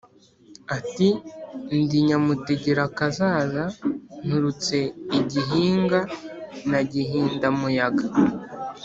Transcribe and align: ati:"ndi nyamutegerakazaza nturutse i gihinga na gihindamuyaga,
ati:"ndi 0.77 1.97
nyamutegerakazaza 2.07 3.63
nturutse 4.25 4.77
i 5.17 5.19
gihinga 5.31 5.99
na 6.69 6.81
gihindamuyaga, 6.91 8.05